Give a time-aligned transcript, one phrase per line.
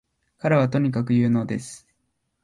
[0.39, 1.87] 彼はとにかく有能です